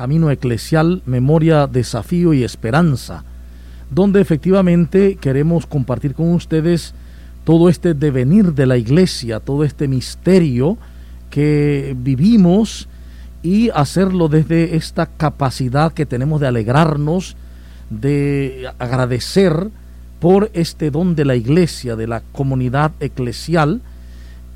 [0.00, 3.22] Camino Eclesial, Memoria, Desafío y Esperanza,
[3.90, 6.94] donde efectivamente queremos compartir con ustedes
[7.44, 10.78] todo este devenir de la iglesia, todo este misterio
[11.28, 12.88] que vivimos
[13.42, 17.36] y hacerlo desde esta capacidad que tenemos de alegrarnos,
[17.90, 19.68] de agradecer
[20.18, 23.82] por este don de la iglesia, de la comunidad eclesial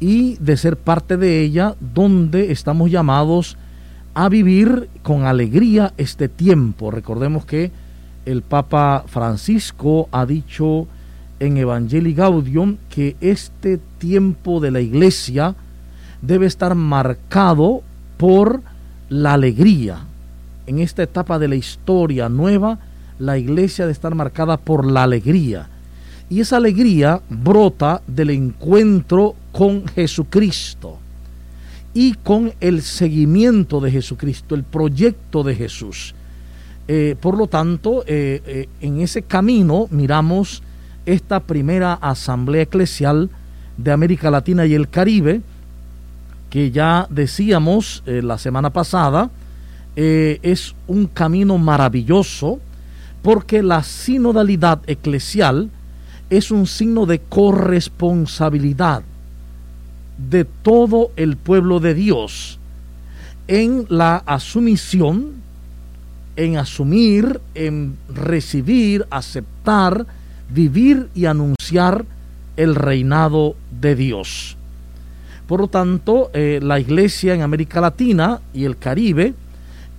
[0.00, 3.58] y de ser parte de ella donde estamos llamados
[4.14, 6.90] a vivir con alegría este tiempo.
[6.90, 7.70] Recordemos que
[8.24, 10.86] el Papa Francisco ha dicho
[11.40, 15.56] en Evangelii Gaudium que este tiempo de la iglesia
[16.22, 17.82] debe estar marcado
[18.16, 18.62] por
[19.08, 19.98] la alegría.
[20.66, 22.78] En esta etapa de la historia nueva,
[23.18, 25.68] la iglesia debe estar marcada por la alegría.
[26.30, 30.98] Y esa alegría brota del encuentro con Jesucristo
[31.94, 36.14] y con el seguimiento de Jesucristo, el proyecto de Jesús.
[36.88, 40.62] Eh, por lo tanto, eh, eh, en ese camino miramos
[41.06, 43.30] esta primera asamblea eclesial
[43.76, 45.40] de América Latina y el Caribe,
[46.50, 49.30] que ya decíamos la semana pasada,
[49.96, 52.60] es un camino maravilloso
[53.22, 55.70] porque la sinodalidad eclesial
[56.30, 59.02] es un signo de corresponsabilidad
[60.18, 62.58] de todo el pueblo de Dios
[63.48, 65.44] en la asumición
[66.36, 70.06] en asumir, en recibir, aceptar,
[70.50, 72.04] vivir y anunciar
[72.56, 74.56] el reinado de Dios.
[75.46, 79.34] Por lo tanto, eh, la iglesia en América Latina y el Caribe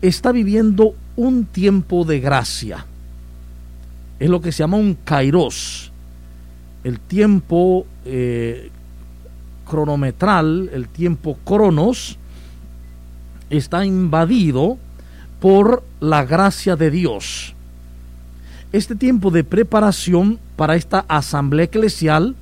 [0.01, 2.85] está viviendo un tiempo de gracia.
[4.19, 5.91] Es lo que se llama un kairos.
[6.83, 8.71] El tiempo eh,
[9.65, 12.17] cronometral, el tiempo cronos,
[13.49, 14.77] está invadido
[15.39, 17.53] por la gracia de Dios.
[18.71, 22.35] Este tiempo de preparación para esta asamblea eclesial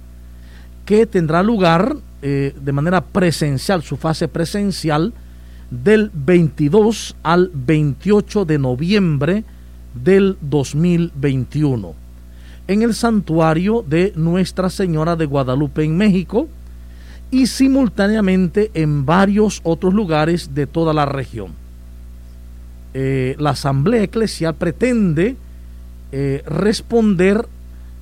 [0.85, 5.14] que tendrá lugar eh, de manera presencial, su fase presencial,
[5.69, 9.43] del 22 al 28 de noviembre
[9.95, 12.03] del 2021
[12.67, 16.48] en el santuario de Nuestra Señora de Guadalupe en México
[17.33, 21.52] y simultáneamente en varios otros lugares de toda la región.
[22.94, 25.36] Eh, la Asamblea Eclesial pretende
[26.11, 27.48] eh, responder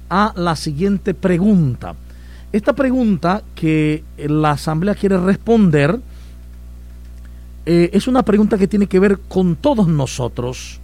[0.09, 1.95] a la siguiente pregunta.
[2.51, 5.97] Esta pregunta que la Asamblea quiere responder
[7.65, 10.81] eh, es una pregunta que tiene que ver con todos nosotros.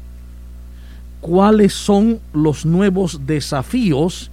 [1.19, 4.31] ¿Cuáles son los nuevos desafíos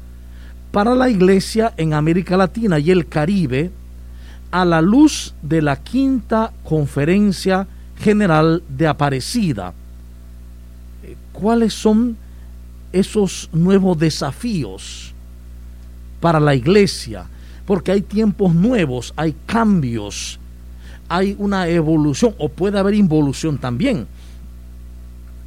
[0.71, 3.73] para la Iglesia en América Latina y el Caribe
[4.55, 7.67] a la luz de la quinta conferencia
[7.99, 9.75] general de Aparecida.
[11.03, 12.17] Eh, ¿Cuáles son
[12.93, 15.13] esos nuevos desafíos
[16.21, 17.27] para la iglesia?
[17.67, 20.39] Porque hay tiempos nuevos, hay cambios,
[21.09, 24.07] hay una evolución o puede haber involución también.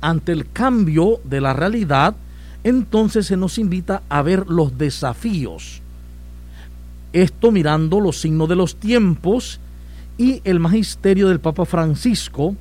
[0.01, 2.13] Ante el cambio de la realidad,
[2.61, 5.81] entonces se nos invita a ver los desafíos.
[7.13, 9.59] Esto mirando los signos de los tiempos
[10.17, 12.55] y el magisterio del Papa Francisco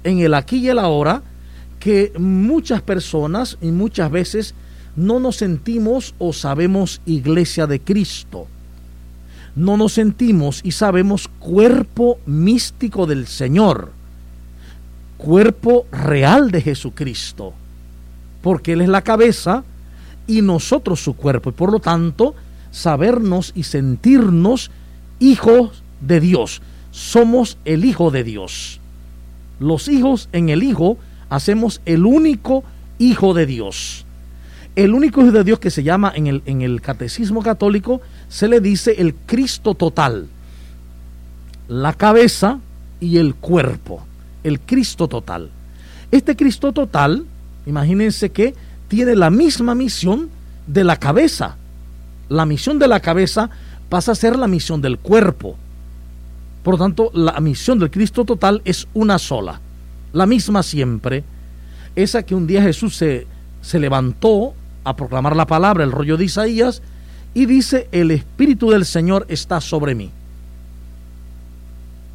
[0.04, 1.22] en el aquí y el ahora,
[1.78, 4.54] que muchas personas y muchas veces
[4.96, 8.46] no nos sentimos o sabemos iglesia de Cristo.
[9.56, 13.92] No nos sentimos y sabemos cuerpo místico del Señor,
[15.16, 17.54] cuerpo real de Jesucristo,
[18.42, 19.64] porque Él es la cabeza
[20.26, 21.50] y nosotros su cuerpo.
[21.50, 22.34] Y por lo tanto,
[22.70, 24.70] sabernos y sentirnos
[25.18, 26.62] hijos de Dios.
[26.92, 28.80] somos el Hijo de Dios.
[29.60, 30.98] Los hijos en el Hijo
[31.28, 32.64] hacemos el único
[32.98, 34.04] Hijo de Dios.
[34.74, 38.48] El único Hijo de Dios que se llama en el, en el catecismo católico se
[38.48, 40.26] le dice el Cristo total.
[41.68, 42.58] La cabeza
[42.98, 44.04] y el cuerpo.
[44.42, 45.50] El Cristo total.
[46.10, 47.24] Este Cristo total,
[47.66, 48.54] imagínense que
[48.88, 50.30] tiene la misma misión
[50.66, 51.56] de la cabeza.
[52.28, 53.50] La misión de la cabeza
[53.88, 55.56] pasa a ser la misión del cuerpo.
[56.62, 59.60] Por lo tanto, la misión del Cristo total es una sola,
[60.12, 61.24] la misma siempre,
[61.96, 63.26] esa que un día Jesús se,
[63.62, 64.54] se levantó
[64.84, 66.82] a proclamar la palabra, el rollo de Isaías,
[67.32, 70.10] y dice, el Espíritu del Señor está sobre mí.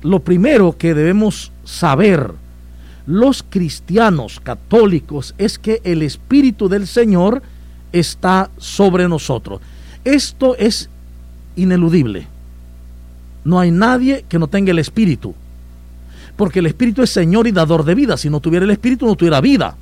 [0.04, 2.34] Lo primero que debemos saber
[3.08, 7.44] los cristianos católicos es que el Espíritu del Señor
[7.92, 9.62] está sobre nosotros.
[10.04, 10.90] Esto es
[11.56, 12.28] ineludible.
[13.44, 15.36] No hay nadie que no tenga el Espíritu.
[16.36, 18.18] Porque el Espíritu es Señor y dador de vida.
[18.18, 19.76] Si no tuviera el Espíritu, no tuviera vida.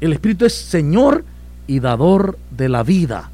[0.00, 1.24] El Espíritu es Señor
[1.66, 3.30] y dador de la vida.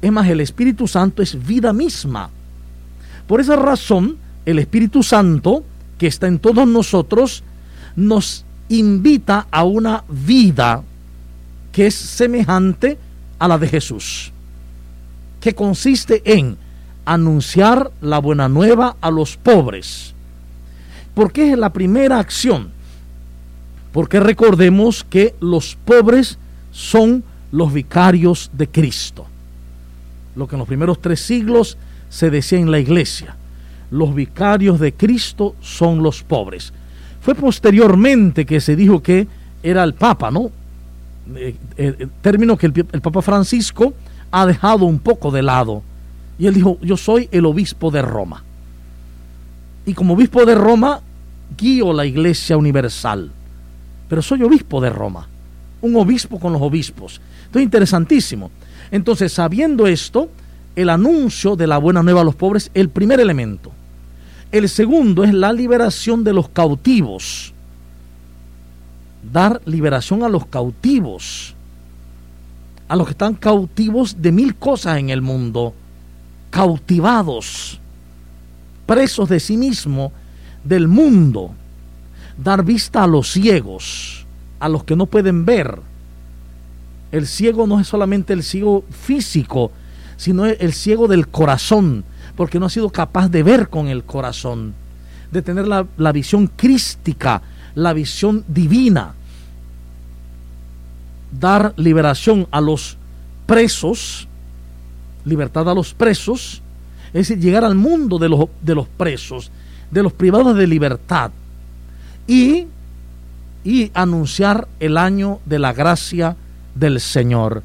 [0.00, 2.30] Es más, el Espíritu Santo es vida misma.
[3.26, 5.64] Por esa razón, el Espíritu Santo,
[5.98, 7.42] que está en todos nosotros,
[7.96, 10.82] nos invita a una vida
[11.72, 12.98] que es semejante
[13.38, 14.32] a la de Jesús,
[15.40, 16.56] que consiste en
[17.04, 20.14] anunciar la buena nueva a los pobres.
[21.14, 22.70] porque es la primera acción?
[23.92, 26.38] Porque recordemos que los pobres
[26.70, 29.26] son los vicarios de Cristo.
[30.34, 31.76] Lo que en los primeros tres siglos
[32.08, 33.36] se decía en la iglesia.
[33.90, 36.72] Los vicarios de Cristo son los pobres.
[37.22, 39.26] Fue posteriormente que se dijo que
[39.62, 40.50] era el Papa, ¿no?
[41.36, 43.94] Eh, eh, término que el, el Papa Francisco
[44.32, 45.82] ha dejado un poco de lado.
[46.38, 48.42] Y él dijo, yo soy el obispo de Roma.
[49.86, 51.00] Y como obispo de Roma,
[51.56, 53.30] guío la iglesia universal.
[54.08, 55.28] Pero soy obispo de Roma.
[55.80, 57.20] Un obispo con los obispos.
[57.46, 58.50] Entonces, interesantísimo.
[58.90, 60.28] Entonces, sabiendo esto,
[60.74, 63.72] el anuncio de la buena nueva a los pobres, el primer elemento.
[64.52, 67.52] El segundo es la liberación de los cautivos.
[69.32, 71.54] Dar liberación a los cautivos.
[72.86, 75.74] A los que están cautivos de mil cosas en el mundo.
[76.50, 77.80] Cautivados.
[78.86, 80.12] Presos de sí mismo,
[80.62, 81.52] del mundo.
[82.36, 84.26] Dar vista a los ciegos.
[84.60, 85.80] A los que no pueden ver
[87.12, 89.70] el ciego no es solamente el ciego físico,
[90.16, 92.04] sino el ciego del corazón,
[92.36, 94.74] porque no ha sido capaz de ver con el corazón,
[95.30, 97.42] de tener la, la visión crística,
[97.74, 99.14] la visión divina.
[101.30, 102.96] Dar liberación a los
[103.46, 104.28] presos,
[105.24, 106.62] libertad a los presos,
[107.08, 109.50] es decir, llegar al mundo de los, de los presos,
[109.90, 111.30] de los privados de libertad,
[112.26, 112.66] y,
[113.64, 116.36] y anunciar el año de la gracia
[116.74, 117.62] del Señor.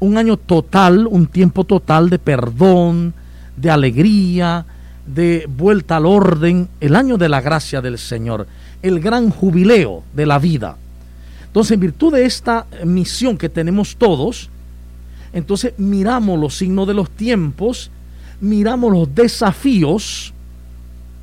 [0.00, 3.14] Un año total, un tiempo total de perdón,
[3.60, 4.64] de alegría,
[5.06, 8.46] de vuelta al orden, el año de la gracia del Señor,
[8.82, 10.76] el gran jubileo de la vida.
[11.46, 14.50] Entonces, en virtud de esta misión que tenemos todos,
[15.32, 17.90] entonces miramos los signos de los tiempos,
[18.40, 20.32] miramos los desafíos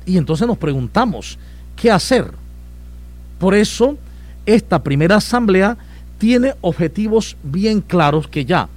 [0.04, 1.38] y entonces nos preguntamos,
[1.74, 2.32] ¿qué hacer?
[3.38, 3.96] Por eso,
[4.44, 5.76] esta primera asamblea
[6.18, 8.68] tiene objetivos bien claros que ya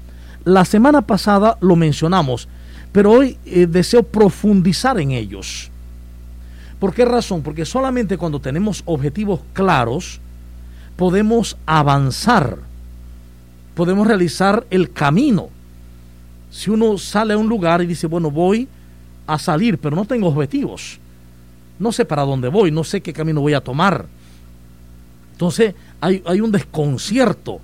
[0.45, 2.47] la semana pasada lo mencionamos,
[2.91, 5.69] pero hoy eh, deseo profundizar en ellos.
[6.79, 7.41] ¿Por qué razón?
[7.41, 10.19] Porque solamente cuando tenemos objetivos claros
[10.95, 12.57] podemos avanzar,
[13.75, 15.49] podemos realizar el camino.
[16.51, 18.67] Si uno sale a un lugar y dice, bueno, voy
[19.27, 20.99] a salir, pero no tengo objetivos,
[21.77, 24.05] no sé para dónde voy, no sé qué camino voy a tomar.
[25.31, 27.61] Entonces, hay, un desconcierto,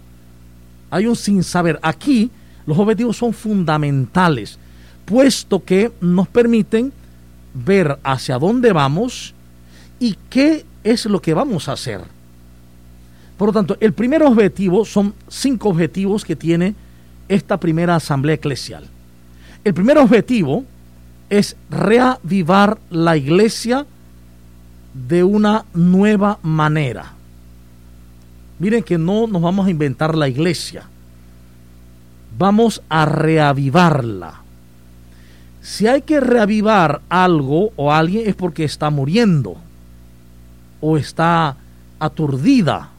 [0.89, 1.77] hay un sin saber.
[1.81, 2.31] Aquí
[2.65, 4.57] los objetivos son fundamentales,
[5.05, 6.91] puesto que nos permiten
[7.53, 9.33] ver hacia dónde vamos
[9.99, 12.01] y qué es lo que vamos a hacer.
[13.37, 16.75] Por lo tanto, el primer objetivo son cinco objetivos que tiene
[17.27, 18.87] esta primera asamblea eclesial.
[19.63, 20.63] El primer objetivo
[21.29, 23.85] es reavivar la iglesia
[24.93, 27.13] de una nueva manera.
[28.59, 30.83] Miren que no nos vamos a inventar la iglesia.
[32.37, 34.44] Vamos a reavivarla.
[35.65, 39.57] Si hay que reavivar algo o alguien es porque está muriendo
[40.79, 41.57] o está
[41.97, 42.91] aturdida.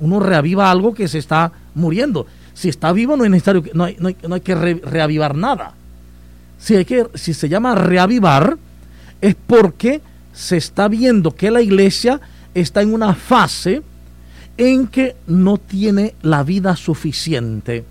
[0.00, 2.26] Uno reaviva algo que se está muriendo.
[2.54, 5.74] Si está vivo no es necesario, no hay, no hay, que reavivar nada.
[6.58, 8.56] Si, hay que, si se llama reavivar
[9.20, 10.00] es porque
[10.32, 12.22] se está viendo que la iglesia
[12.54, 13.82] está en una fase
[14.56, 17.84] en que no tiene la vida suficiente,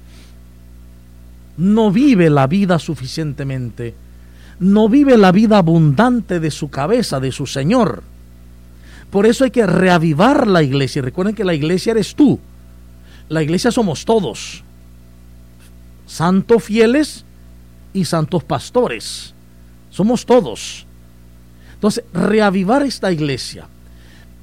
[1.58, 4.07] no vive la vida suficientemente,
[4.60, 8.04] no vive la vida abundante de su cabeza, de su Señor.
[9.12, 11.02] Por eso hay que reavivar la iglesia.
[11.02, 12.40] Recuerden que la iglesia eres tú.
[13.30, 14.64] La iglesia somos todos.
[16.06, 17.24] Santos fieles
[17.94, 19.34] y santos pastores.
[19.90, 20.86] Somos todos.
[21.74, 23.68] Entonces, reavivar esta iglesia.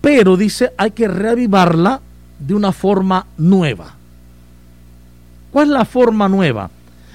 [0.00, 2.00] Pero dice, hay que reavivarla
[2.38, 3.94] de una forma nueva.
[5.50, 6.70] ¿Cuál es la forma nueva?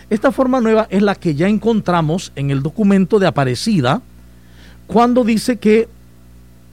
[0.09, 4.01] Esta forma nueva es la que ya encontramos en el documento de Aparecida,
[4.87, 5.87] cuando dice que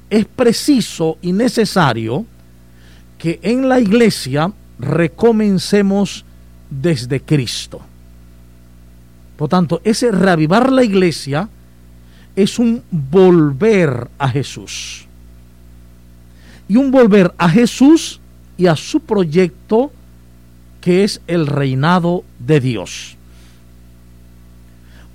[0.08, 2.24] es preciso y necesario
[3.18, 6.24] que en la iglesia recomencemos
[6.70, 7.80] desde Cristo.
[9.36, 11.48] Por tanto, ese reavivar la iglesia
[12.34, 15.06] es un volver a Jesús.
[16.68, 18.20] Y un volver a Jesús
[18.56, 19.92] y a su proyecto
[20.80, 23.15] que es el reinado de Dios.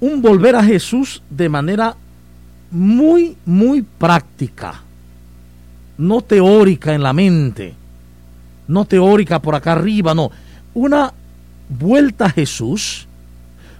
[0.01, 1.95] Un volver a Jesús de manera
[2.69, 4.81] muy, muy práctica,
[5.97, 7.73] no teórica en la mente,
[8.67, 10.31] no teórica por acá arriba, no,
[10.73, 11.13] una
[11.69, 13.07] vuelta a Jesús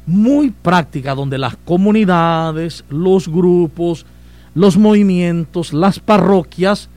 [0.05, 4.05] muy práctica donde las comunidades, los grupos,
[4.53, 6.89] los movimientos, las parroquias,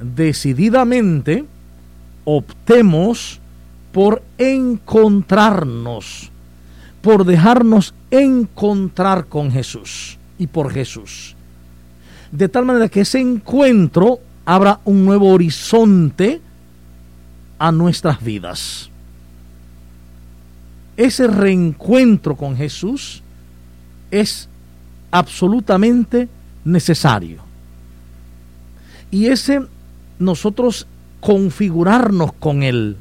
[0.00, 1.44] decididamente
[2.24, 3.40] optemos
[3.92, 6.31] por encontrarnos,
[7.02, 11.34] por dejarnos encontrar con Jesús y por Jesús.
[12.30, 16.40] De tal manera que ese encuentro abra un nuevo horizonte
[17.58, 18.88] a nuestras vidas.
[20.96, 23.22] Ese reencuentro con Jesús
[24.10, 24.48] es
[25.10, 26.28] absolutamente
[26.64, 27.42] necesario.
[29.10, 29.60] Y ese
[30.18, 30.86] nosotros
[31.20, 32.96] configurarnos con Él,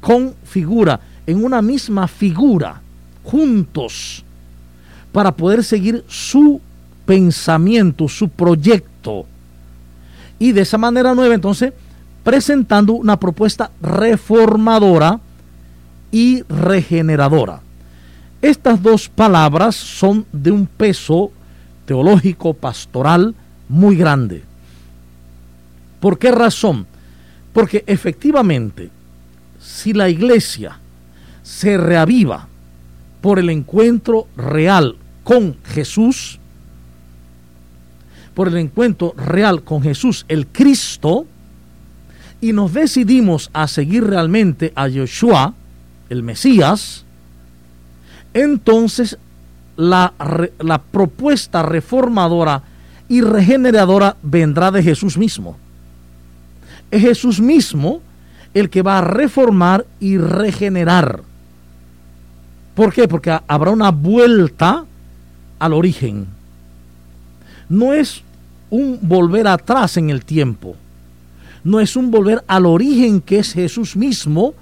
[0.00, 2.81] configura en una misma figura,
[3.22, 4.24] juntos,
[5.12, 6.60] para poder seguir su
[7.06, 9.26] pensamiento, su proyecto.
[10.38, 11.72] Y de esa manera nueva, entonces,
[12.24, 15.20] presentando una propuesta reformadora
[16.10, 17.60] y regeneradora.
[18.40, 21.30] Estas dos palabras son de un peso
[21.86, 23.34] teológico, pastoral,
[23.68, 24.42] muy grande.
[26.00, 26.86] ¿Por qué razón?
[27.52, 28.90] Porque efectivamente,
[29.60, 30.78] si la iglesia
[31.42, 32.48] se reaviva
[33.22, 36.38] por el encuentro real con Jesús,
[38.34, 41.26] por el encuentro real con Jesús, el Cristo,
[42.40, 45.54] y nos decidimos a seguir realmente a Yeshua,
[46.10, 47.04] el Mesías,
[48.34, 49.16] entonces
[49.76, 50.12] la,
[50.58, 52.62] la, propuesta reformadora
[53.08, 55.56] y regeneradora vendrá de Jesús mismo.
[56.90, 58.00] Es Jesús mismo
[58.52, 61.22] el que va a reformar y regenerar.
[62.74, 63.06] ¿Por qué?
[63.06, 64.84] Porque habrá una vuelta
[65.58, 66.26] al origen.
[67.68, 68.22] No es
[68.70, 70.76] un volver atrás en el tiempo.
[71.64, 74.54] No es un volver al origen que es Jesús mismo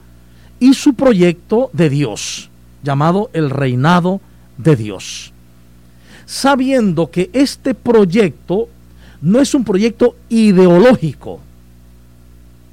[0.58, 2.50] y su proyecto de Dios,
[2.82, 4.20] llamado el reinado
[4.58, 5.32] de Dios.
[6.26, 8.68] Sabiendo que este proyecto
[9.22, 11.40] no es un proyecto ideológico,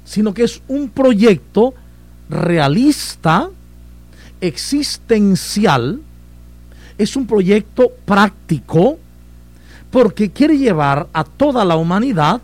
[0.04, 1.74] sino que es un proyecto
[2.28, 3.48] realista,
[4.40, 6.00] existencial,
[6.98, 8.98] es un proyecto práctico
[9.90, 12.40] porque quiere llevar a toda la humanidad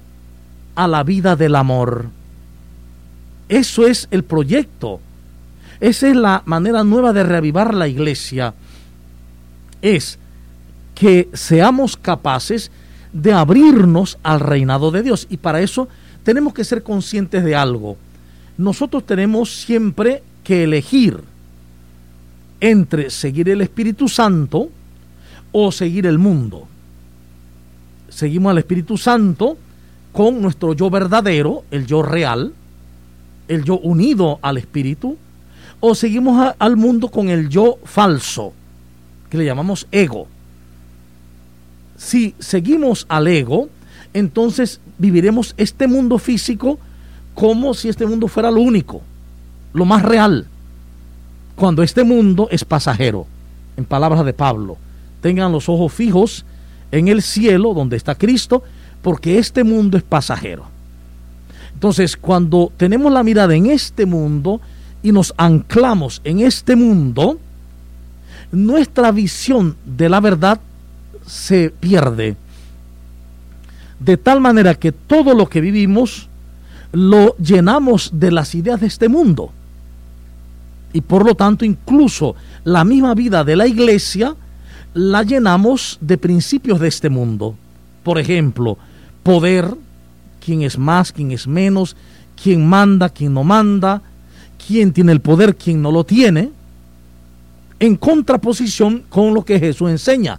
[0.74, 2.06] a la vida del amor.
[3.48, 5.00] Eso es el proyecto.
[5.80, 8.54] Esa es la manera nueva de reavivar la iglesia.
[9.82, 10.18] Es
[10.94, 12.70] que seamos capaces
[13.12, 15.26] de abrirnos al reinado de Dios.
[15.28, 15.88] Y para eso
[16.22, 17.96] tenemos que ser conscientes de algo.
[18.56, 21.22] Nosotros tenemos siempre que elegir
[22.64, 24.70] entre seguir el Espíritu Santo
[25.52, 26.66] o seguir el mundo.
[28.08, 29.58] Seguimos al Espíritu Santo
[30.12, 32.54] con nuestro yo verdadero, el yo real,
[33.48, 35.18] el yo unido al Espíritu,
[35.80, 38.54] o seguimos al mundo con el yo falso,
[39.28, 40.26] que le llamamos ego.
[41.98, 43.68] Si seguimos al ego,
[44.14, 46.78] entonces viviremos este mundo físico
[47.34, 49.02] como si este mundo fuera lo único,
[49.74, 50.46] lo más real
[51.56, 53.26] cuando este mundo es pasajero.
[53.76, 54.76] En palabras de Pablo,
[55.20, 56.44] tengan los ojos fijos
[56.92, 58.62] en el cielo donde está Cristo,
[59.02, 60.66] porque este mundo es pasajero.
[61.74, 64.60] Entonces, cuando tenemos la mirada en este mundo
[65.02, 67.38] y nos anclamos en este mundo,
[68.52, 70.60] nuestra visión de la verdad
[71.26, 72.36] se pierde.
[74.00, 76.28] de tal manera que todo lo que vivimos
[76.92, 79.50] lo llenamos de las ideas de este mundo.
[80.94, 84.34] Y por lo tanto, incluso la misma vida de la iglesia
[84.94, 87.56] la llenamos de principios de este mundo.
[88.04, 88.78] Por ejemplo,
[89.24, 89.74] poder,
[90.42, 91.96] quién es más, quién es menos,
[92.40, 94.02] quién manda, quién no manda,
[94.64, 96.52] quién tiene el poder, quién no lo tiene,
[97.80, 100.38] en contraposición con lo que Jesús enseña.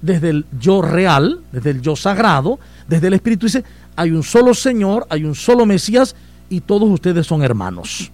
[0.00, 3.64] Desde el yo real, desde el yo sagrado, desde el Espíritu dice,
[3.96, 6.14] hay un solo Señor, hay un solo Mesías
[6.48, 8.12] y todos ustedes son hermanos.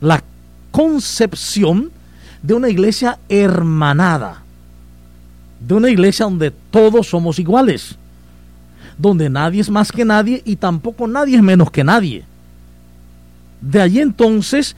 [0.00, 0.22] La
[0.70, 1.90] concepción
[2.42, 4.42] de una iglesia hermanada,
[5.60, 7.96] de una iglesia donde todos somos iguales,
[8.96, 12.24] donde nadie es más que nadie y tampoco nadie es menos que nadie.
[13.60, 14.76] De allí entonces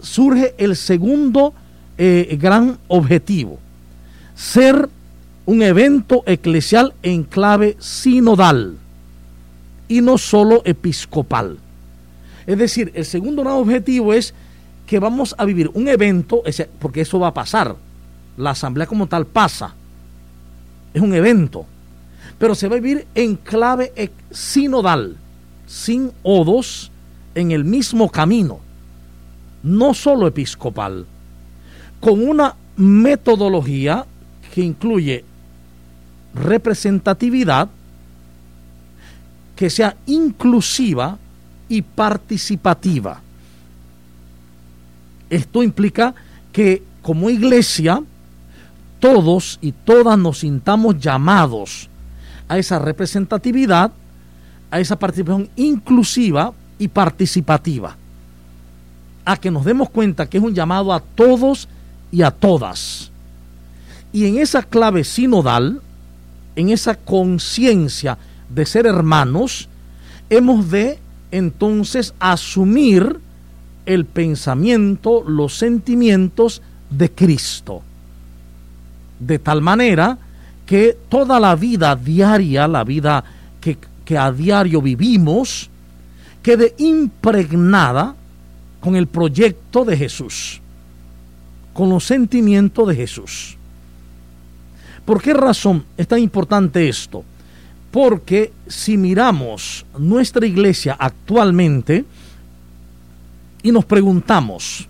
[0.00, 1.54] surge el segundo
[1.98, 3.58] eh, gran objetivo,
[4.34, 4.88] ser
[5.44, 8.76] un evento eclesial en clave sinodal
[9.88, 11.58] y no solo episcopal.
[12.46, 14.34] Es decir, el segundo gran objetivo es
[14.86, 16.42] que vamos a vivir un evento,
[16.78, 17.76] porque eso va a pasar,
[18.36, 19.74] la asamblea como tal pasa,
[20.92, 21.66] es un evento,
[22.38, 23.92] pero se va a vivir en clave
[24.30, 25.16] sinodal,
[25.66, 26.90] sin odos,
[27.34, 28.60] en el mismo camino,
[29.62, 31.06] no solo episcopal.
[32.00, 34.04] Con una metodología
[34.52, 35.24] que incluye
[36.34, 37.68] representatividad,
[39.56, 41.18] que sea inclusiva
[41.68, 43.20] y participativa.
[45.32, 46.14] Esto implica
[46.52, 48.02] que como iglesia
[49.00, 51.88] todos y todas nos sintamos llamados
[52.48, 53.92] a esa representatividad,
[54.70, 57.96] a esa participación inclusiva y participativa,
[59.24, 61.66] a que nos demos cuenta que es un llamado a todos
[62.10, 63.10] y a todas.
[64.12, 65.80] Y en esa clave sinodal,
[66.56, 68.18] en esa conciencia
[68.50, 69.66] de ser hermanos,
[70.28, 70.98] hemos de
[71.30, 73.18] entonces asumir
[73.86, 77.82] el pensamiento, los sentimientos de Cristo.
[79.18, 80.18] De tal manera
[80.66, 83.24] que toda la vida diaria, la vida
[83.60, 83.78] que,
[84.18, 85.70] a diario vivimos,
[86.42, 88.14] quede impregnada
[88.80, 90.62] con el proyecto de Jesús
[91.72, 93.56] con los sentimientos de Jesús.
[95.04, 97.24] ¿Por qué razón es tan importante esto?
[97.90, 102.04] Porque si miramos nuestra iglesia actualmente
[103.62, 104.88] y nos preguntamos,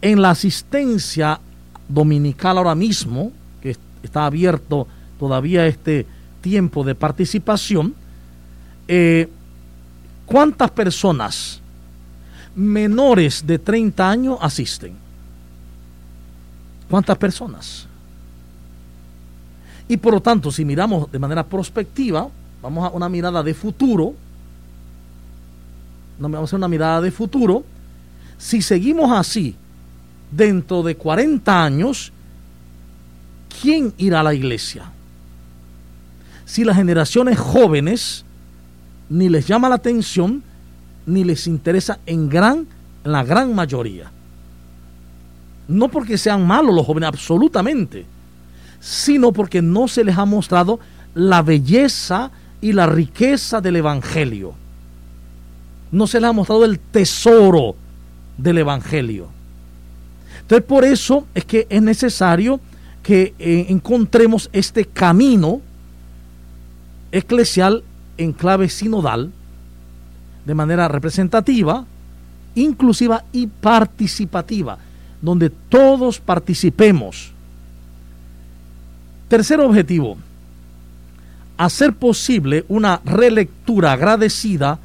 [0.00, 1.40] en la asistencia
[1.88, 4.86] dominical ahora mismo, que está abierto
[5.18, 6.06] todavía este
[6.40, 7.94] tiempo de participación,
[8.86, 9.28] eh,
[10.26, 11.60] ¿cuántas personas
[12.54, 14.94] menores de 30 años asisten?
[16.88, 17.86] ¿Cuántas personas?
[19.88, 22.28] Y por lo tanto, si miramos de manera prospectiva,
[22.62, 24.14] vamos a una mirada de futuro,
[26.18, 27.64] vamos a hacer una mirada de futuro,
[28.36, 29.56] si seguimos así,
[30.30, 32.12] dentro de 40 años,
[33.60, 34.90] ¿quién irá a la iglesia?
[36.44, 38.24] Si las generaciones jóvenes
[39.08, 40.42] ni les llama la atención,
[41.06, 42.66] ni les interesa en gran,
[43.04, 44.10] la gran mayoría
[45.68, 48.06] no porque sean malos los jóvenes, absolutamente,
[48.80, 50.80] sino porque no se les ha mostrado
[51.14, 54.54] la belleza y la riqueza del Evangelio.
[55.90, 57.76] No se les ha mostrado el tesoro
[58.36, 59.28] del Evangelio.
[60.40, 62.60] Entonces por eso es que es necesario
[63.02, 65.60] que eh, encontremos este camino
[67.12, 67.82] eclesial
[68.16, 69.30] en clave sinodal,
[70.44, 71.84] de manera representativa,
[72.54, 74.78] inclusiva y participativa
[75.20, 77.32] donde todos participemos.
[79.28, 80.16] Tercer objetivo,
[81.56, 84.78] hacer posible una relectura agradecida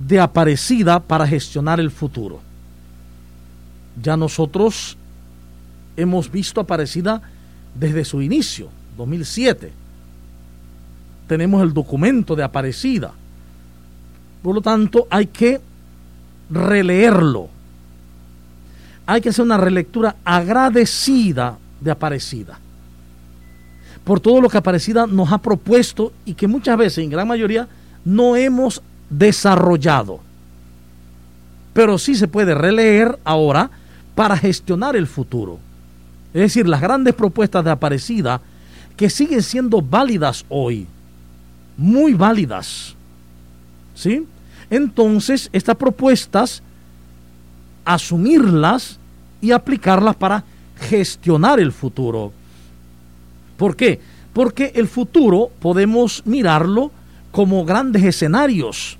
[0.00, 2.40] de Aparecida para gestionar el futuro.
[4.02, 4.96] Ya nosotros
[5.96, 7.20] hemos visto Aparecida
[7.74, 9.72] desde su inicio, 2007.
[11.28, 13.12] Tenemos el documento de Aparecida.
[14.42, 15.60] Por lo tanto, hay que
[16.50, 17.48] releerlo,
[19.06, 22.58] hay que hacer una relectura agradecida de Aparecida.
[24.02, 27.68] Por todo lo que Aparecida nos ha propuesto y que muchas veces, en gran mayoría,
[28.04, 30.20] no hemos desarrollado.
[31.74, 33.70] Pero sí se puede releer ahora
[34.14, 35.58] para gestionar el futuro.
[36.32, 38.40] Es decir, las grandes propuestas de Aparecida
[38.96, 40.86] que siguen siendo válidas hoy,
[41.76, 42.94] muy válidas.
[43.94, 44.26] ¿Sí?
[44.68, 46.62] Entonces, estas propuestas,
[47.84, 48.98] asumirlas
[49.40, 50.44] y aplicarlas para
[50.76, 52.32] gestionar el futuro.
[53.56, 54.00] ¿Por qué?
[54.32, 56.90] Porque el futuro podemos mirarlo
[57.32, 58.99] como grandes escenarios.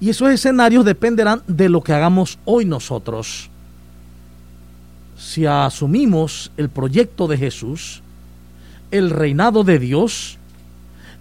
[0.00, 3.50] Y esos escenarios dependerán de lo que hagamos hoy nosotros.
[5.18, 8.02] Si asumimos el proyecto de Jesús,
[8.90, 10.38] el reinado de Dios,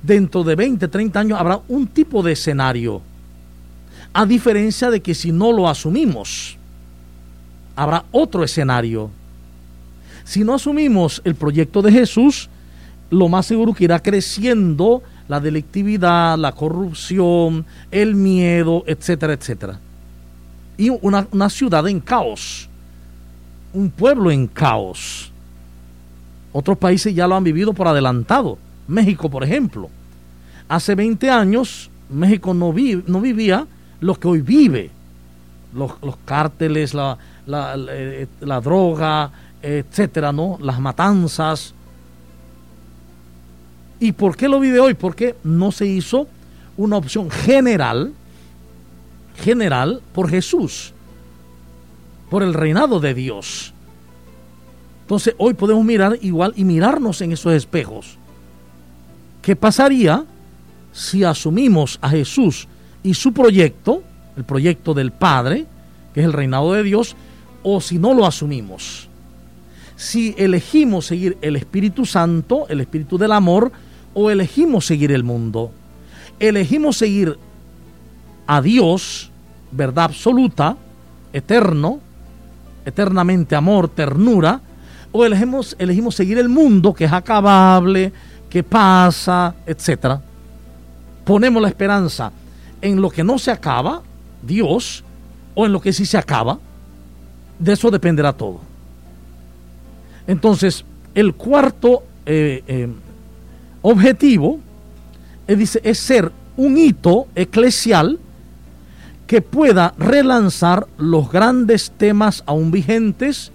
[0.02, 3.02] dentro de 20, 30 años habrá un tipo de escenario.
[4.14, 6.58] A diferencia de que si no lo asumimos,
[7.76, 9.12] habrá otro escenario.
[10.24, 12.50] Si no asumimos el proyecto de Jesús,
[13.10, 19.80] lo más seguro que irá creciendo la delictividad, la corrupción, el miedo, etcétera, etcétera.
[20.76, 22.68] Y una, una ciudad en caos,
[23.72, 25.32] un pueblo en caos.
[26.52, 28.58] Otros países ya lo han vivido por adelantado.
[28.88, 29.90] México, por ejemplo.
[30.68, 33.68] Hace 20 años México no, vivía
[34.00, 34.90] lo que hoy vive.
[35.76, 35.94] Los,
[36.26, 39.30] cárteles, la, la, eh, la, droga,
[39.62, 40.58] etcétera, ¿no?
[40.60, 41.76] Las matanzas.
[44.00, 44.94] ¿Y por qué lo vive hoy?
[44.94, 46.28] Porque no se hizo
[46.78, 48.14] una opción general,
[49.36, 50.94] general por Jesús,
[52.30, 53.74] por el reinado de Dios.
[55.02, 58.18] Entonces hoy podemos mirar igual y mirarnos en esos espejos.
[59.42, 60.24] ¿Qué pasaría
[60.94, 62.68] si asumimos a Jesús
[63.04, 64.04] y su proyecto,
[64.38, 65.66] el proyecto del Padre,
[66.14, 67.16] que es el reinado de Dios,
[67.64, 69.10] o si no lo asumimos?
[69.98, 73.72] Si elegimos seguir el Espíritu Santo, el Espíritu del amor,
[74.22, 75.72] o elegimos seguir el mundo.
[76.42, 77.40] Elegimos seguir
[78.48, 79.32] a Dios,
[79.72, 80.76] verdad absoluta,
[81.32, 82.02] eterno,
[82.84, 84.60] eternamente amor, ternura,
[85.14, 88.12] o elegimos, elegimos seguir el mundo que es acabable,
[88.50, 90.22] que pasa, etcétera.
[91.24, 92.34] Ponemos la esperanza
[92.82, 94.02] en lo que no se acaba,
[94.42, 95.02] Dios,
[95.56, 96.60] o en lo que sí se acaba.
[97.58, 98.60] De eso dependerá todo.
[100.28, 100.84] Entonces,
[101.16, 102.90] el cuarto eh, eh,
[103.82, 104.60] objetivo
[105.48, 108.20] es, dice, es ser un hito eclesial
[109.28, 113.52] que pueda relanzar los grandes temas aún vigentes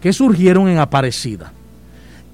[0.00, 1.52] que surgieron en Aparecida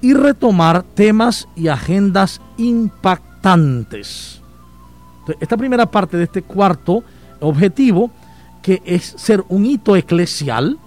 [0.01, 4.41] y retomar temas y agendas impactantes.
[5.39, 7.03] esta primera parte de este cuarto
[7.39, 8.11] objetivo,
[8.61, 10.77] que es ser un hito eclesial,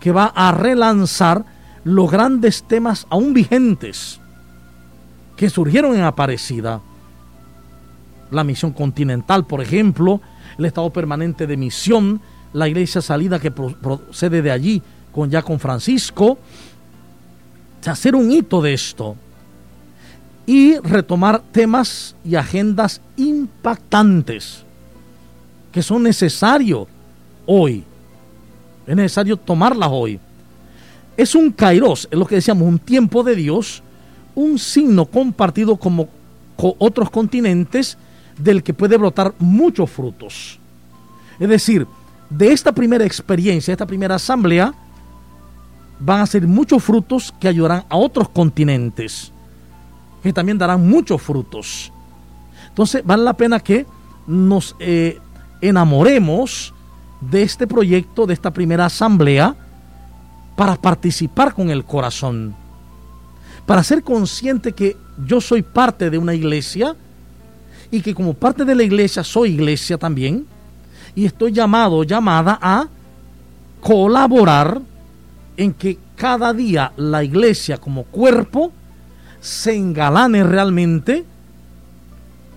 [0.00, 1.44] que va a relanzar
[1.84, 4.20] los grandes temas aún vigentes
[5.36, 6.80] que surgieron en Aparecida.
[8.30, 10.20] La misión continental, por ejemplo,
[10.58, 12.20] el estado permanente de misión,
[12.52, 16.38] la iglesia salida que procede de allí con ya con Francisco,
[17.86, 19.16] hacer un hito de esto
[20.44, 24.64] y retomar temas y agendas impactantes
[25.72, 26.86] que son necesarios
[27.44, 27.84] hoy.
[28.86, 30.18] Es necesario tomarlas hoy.
[31.16, 33.82] Es un kairos, es lo que decíamos, un tiempo de Dios,
[34.36, 36.08] un signo compartido como
[36.56, 37.98] con otros continentes
[38.38, 40.60] del que puede brotar muchos frutos.
[41.40, 41.86] Es decir,
[42.30, 44.72] de esta primera experiencia, esta primera asamblea,
[45.98, 49.32] van a ser muchos frutos que ayudarán a otros continentes,
[50.22, 51.92] que también darán muchos frutos.
[52.68, 53.86] Entonces vale la pena que
[54.26, 55.18] nos eh,
[55.60, 56.74] enamoremos
[57.20, 59.56] de este proyecto, de esta primera asamblea,
[60.56, 62.54] para participar con el corazón,
[63.66, 66.94] para ser consciente que yo soy parte de una iglesia
[67.90, 70.46] y que como parte de la iglesia soy iglesia también
[71.14, 72.88] y estoy llamado, llamada a
[73.80, 74.80] colaborar
[75.56, 78.72] en que cada día la iglesia como cuerpo
[79.40, 81.24] se engalane realmente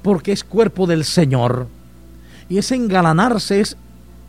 [0.01, 1.67] porque es cuerpo del Señor.
[2.49, 3.77] Y ese engalanarse es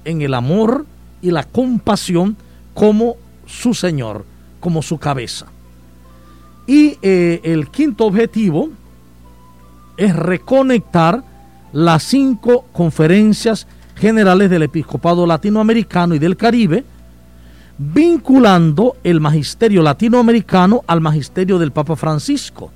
[0.05, 0.87] en el amor
[1.23, 2.37] y la compasión
[2.75, 3.16] como
[3.47, 4.25] su Señor,
[4.61, 5.47] como su cabeza.
[6.71, 8.71] Y eh, el quinto objetivo
[9.97, 11.25] es reconectar
[11.73, 16.85] las cinco conferencias generales del episcopado latinoamericano y del Caribe,
[17.77, 22.71] vinculando el magisterio latinoamericano al magisterio del Papa Francisco.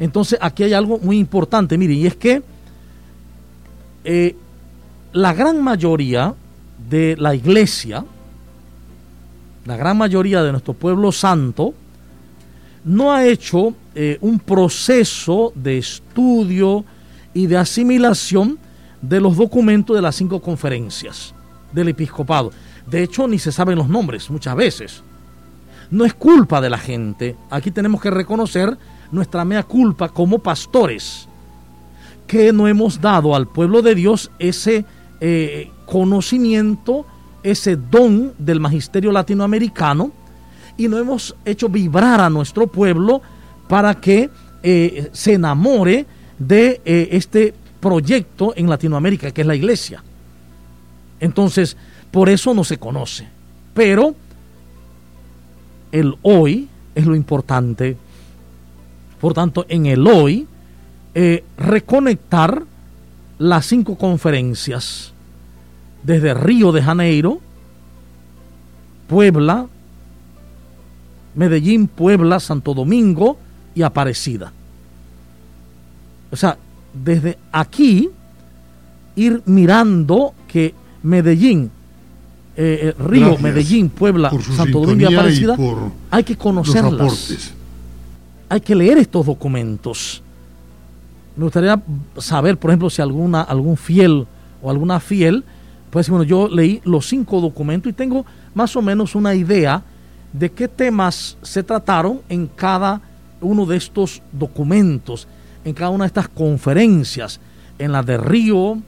[0.00, 2.42] Entonces aquí hay algo muy importante, miren, y es que
[4.02, 4.34] eh,
[5.12, 6.34] la gran mayoría
[6.90, 8.04] de la iglesia,
[9.66, 11.74] la gran mayoría de nuestro pueblo santo,
[12.84, 16.84] no ha hecho eh, un proceso de estudio
[17.32, 18.58] y de asimilación
[19.00, 21.34] de los documentos de las cinco conferencias
[21.72, 22.52] del episcopado.
[22.86, 25.02] De hecho, ni se saben los nombres muchas veces.
[25.90, 27.36] No es culpa de la gente.
[27.50, 28.76] Aquí tenemos que reconocer
[29.10, 31.28] nuestra mea culpa como pastores,
[32.26, 34.84] que no hemos dado al pueblo de Dios ese
[35.20, 37.06] eh, conocimiento,
[37.42, 40.12] ese don del magisterio latinoamericano,
[40.76, 43.22] y no hemos hecho vibrar a nuestro pueblo
[43.68, 44.30] para que
[44.62, 46.06] eh, se enamore
[46.38, 50.02] de eh, este proyecto en Latinoamérica, que es la iglesia.
[51.20, 51.76] Entonces,
[52.10, 53.28] por eso no se conoce.
[53.74, 54.14] Pero
[55.92, 57.96] el hoy es lo importante.
[59.20, 60.46] Por tanto, en el hoy,
[61.14, 62.64] eh, reconectar
[63.38, 65.12] las cinco conferencias
[66.02, 67.40] desde Río de Janeiro,
[69.08, 69.66] Puebla,
[71.34, 73.38] Medellín, Puebla, Santo Domingo
[73.74, 74.52] y Aparecida.
[76.30, 76.56] O sea,
[76.92, 78.10] desde aquí
[79.16, 81.70] ir mirando que Medellín,
[82.56, 85.56] eh, eh, Río, Medellín, Puebla, Santo Domingo y Aparecida,
[86.10, 87.52] hay que conocerlas.
[88.48, 90.22] Hay que leer estos documentos.
[91.36, 91.80] Me gustaría
[92.18, 94.26] saber, por ejemplo, si alguna, algún fiel
[94.62, 95.44] o alguna fiel,
[95.90, 99.82] pues bueno, yo leí los cinco documentos y tengo más o menos una idea
[100.34, 103.00] de qué temas se trataron en cada
[103.40, 105.26] uno de estos documentos,
[105.64, 107.40] en cada una de estas conferencias,
[107.78, 108.78] en la de Río,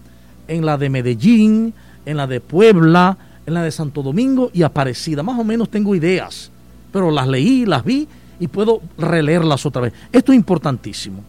[0.48, 1.72] en la de Medellín,
[2.04, 5.22] en la de Puebla, en la de Santo Domingo y Aparecida.
[5.22, 6.50] Más o menos tengo ideas,
[6.92, 8.08] pero las leí, las vi
[8.40, 9.92] y puedo releerlas otra vez.
[10.12, 11.22] Esto es importantísimo.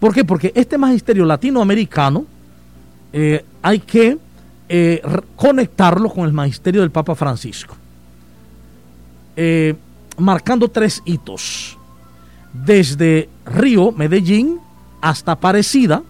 [0.00, 0.24] ¿Por qué?
[0.24, 2.26] Porque este magisterio latinoamericano
[3.12, 4.18] eh, hay que
[4.68, 5.00] eh,
[5.36, 7.76] conectarlo con el magisterio del Papa Francisco,
[9.36, 9.74] eh,
[10.18, 11.78] marcando tres hitos.
[12.52, 14.60] Desde Río, Medellín,
[15.00, 16.02] hasta Aparecida.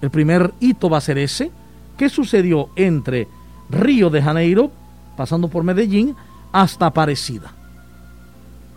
[0.00, 1.50] El primer hito va a ser ese.
[1.96, 3.28] ¿Qué sucedió entre
[3.70, 4.70] Río de Janeiro,
[5.16, 6.14] pasando por Medellín,
[6.52, 7.52] hasta Aparecida?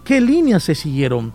[0.04, 1.34] ¿Qué líneas se siguieron?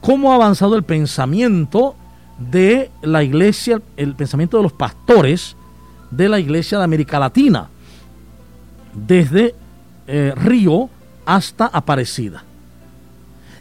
[0.00, 1.94] ¿Cómo ha avanzado el pensamiento
[2.38, 5.56] de la iglesia, el pensamiento de los pastores
[6.10, 7.68] de la iglesia de América Latina?
[8.94, 9.54] Desde
[10.10, 10.90] eh, Río
[11.24, 12.44] hasta Aparecida.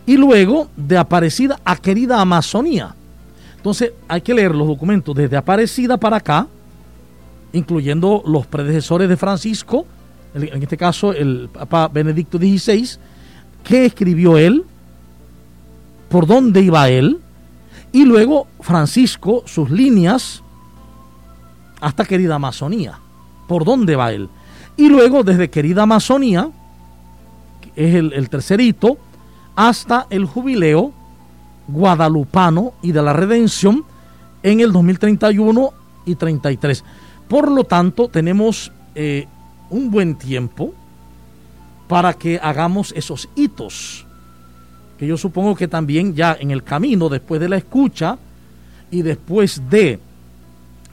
[0.05, 2.95] Y luego de Aparecida a Querida Amazonía.
[3.57, 6.47] Entonces hay que leer los documentos desde Aparecida para acá,
[7.53, 9.85] incluyendo los predecesores de Francisco,
[10.33, 12.97] en este caso el Papa Benedicto XVI,
[13.63, 14.63] qué escribió él,
[16.09, 17.19] por dónde iba él,
[17.91, 20.43] y luego Francisco, sus líneas,
[21.81, 22.99] hasta querida Amazonía,
[23.47, 24.29] por dónde va él.
[24.79, 26.49] Y luego desde querida Amazonía,
[27.59, 28.97] que es el, el tercer hito,
[29.53, 30.93] hasta el jubileo
[31.67, 33.83] guadalupano y de la redención
[34.41, 35.73] en el 2031
[36.05, 36.85] y 33.
[37.27, 39.27] Por lo tanto, tenemos eh,
[39.69, 40.73] un buen tiempo
[41.89, 44.05] para que hagamos esos hitos,
[44.97, 48.17] que yo supongo que también ya en el camino, después de la escucha
[48.91, 49.99] y después de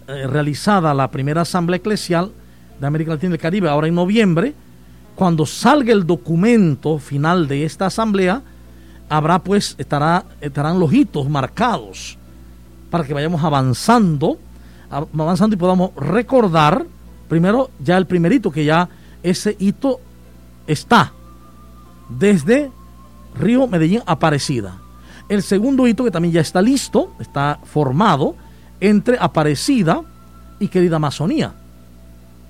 [0.08, 2.32] eh, realizada la primera asamblea eclesial
[2.80, 4.54] de América Latina y el Caribe, ahora en noviembre,
[5.14, 8.42] cuando salga el documento final de esta asamblea,
[9.08, 12.18] habrá pues, estará, estarán los hitos marcados
[12.90, 14.38] para que vayamos avanzando,
[14.90, 16.86] avanzando y podamos recordar,
[17.28, 18.88] primero ya el primer hito, que ya
[19.22, 20.00] ese hito
[20.66, 21.12] está
[22.08, 22.70] desde
[23.34, 24.78] Río Medellín Aparecida.
[25.28, 28.36] El segundo hito que también ya está listo, está formado
[28.80, 30.02] entre Aparecida
[30.60, 31.54] y Querida Amazonía.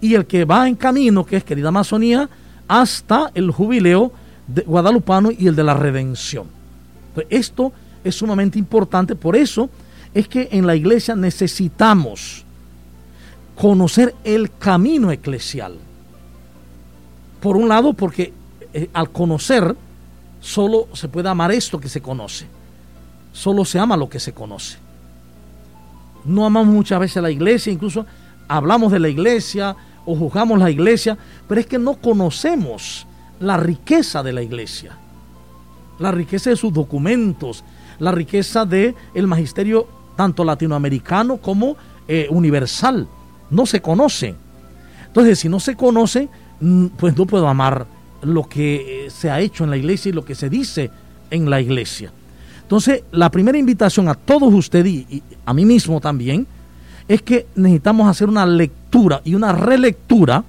[0.00, 2.28] Y el que va en camino, que es Querida Amazonía,
[2.68, 4.12] hasta el jubileo
[4.46, 6.46] de guadalupano y el de la redención.
[7.30, 7.72] esto
[8.04, 9.68] es sumamente importante, por eso
[10.14, 12.44] es que en la iglesia necesitamos
[13.56, 15.76] conocer el camino eclesial.
[17.40, 18.32] Por un lado, porque
[18.72, 19.74] eh, al conocer
[20.40, 22.46] solo se puede amar esto que se conoce.
[23.32, 24.78] Solo se ama lo que se conoce.
[26.24, 28.06] No amamos muchas veces a la iglesia, incluso
[28.48, 33.06] hablamos de la iglesia o juzgamos la iglesia, pero es que no conocemos
[33.40, 34.96] la riqueza de la iglesia,
[35.98, 37.64] la riqueza de sus documentos,
[37.98, 41.76] la riqueza del el magisterio tanto latinoamericano como
[42.08, 43.06] eh, universal.
[43.50, 44.34] No se conoce.
[45.06, 46.28] Entonces, si no se conoce,
[46.60, 47.86] mm, pues no puedo amar
[48.22, 50.90] lo que eh, se ha hecho en la iglesia y lo que se dice
[51.30, 52.12] en la iglesia.
[52.62, 56.46] Entonces, la primera invitación a todos ustedes y a mí mismo también
[57.08, 60.44] es que necesitamos hacer una lectura y una relectura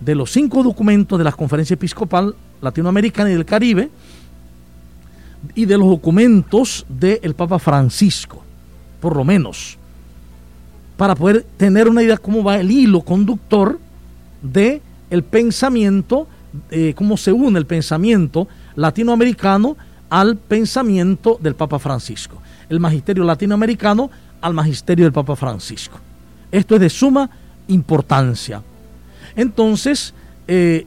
[0.00, 3.90] de los cinco documentos de la Conferencia Episcopal Latinoamericana y del Caribe
[5.54, 8.42] y de los documentos del Papa Francisco,
[9.00, 9.76] por lo menos,
[10.96, 13.78] para poder tener una idea cómo va el hilo conductor
[14.42, 16.28] de el pensamiento,
[16.70, 19.76] eh, cómo se une el pensamiento latinoamericano
[20.08, 24.10] al pensamiento del Papa Francisco, el magisterio latinoamericano
[24.44, 25.98] al magisterio del Papa Francisco.
[26.52, 27.30] Esto es de suma
[27.68, 28.62] importancia.
[29.34, 30.12] Entonces,
[30.46, 30.86] eh,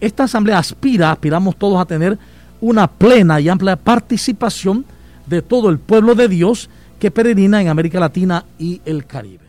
[0.00, 2.18] esta asamblea aspira, aspiramos todos a tener
[2.60, 4.84] una plena y amplia participación
[5.26, 9.47] de todo el pueblo de Dios que peregrina en América Latina y el Caribe.